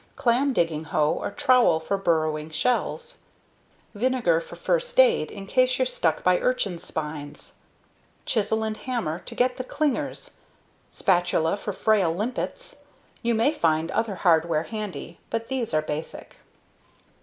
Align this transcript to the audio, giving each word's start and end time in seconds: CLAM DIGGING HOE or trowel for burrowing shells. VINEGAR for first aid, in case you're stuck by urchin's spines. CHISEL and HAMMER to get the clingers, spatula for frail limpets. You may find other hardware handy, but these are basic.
CLAM 0.15 0.51
DIGGING 0.53 0.85
HOE 0.85 1.11
or 1.11 1.29
trowel 1.29 1.79
for 1.79 1.95
burrowing 1.95 2.49
shells. 2.49 3.19
VINEGAR 3.93 4.41
for 4.41 4.55
first 4.55 4.99
aid, 4.99 5.29
in 5.29 5.45
case 5.45 5.77
you're 5.77 5.85
stuck 5.85 6.23
by 6.23 6.39
urchin's 6.39 6.83
spines. 6.83 7.53
CHISEL 8.25 8.63
and 8.63 8.77
HAMMER 8.77 9.19
to 9.19 9.35
get 9.35 9.57
the 9.57 9.63
clingers, 9.63 10.31
spatula 10.89 11.55
for 11.55 11.71
frail 11.71 12.11
limpets. 12.11 12.77
You 13.21 13.35
may 13.35 13.53
find 13.53 13.91
other 13.91 14.15
hardware 14.15 14.63
handy, 14.63 15.19
but 15.29 15.49
these 15.49 15.71
are 15.71 15.83
basic. 15.83 16.37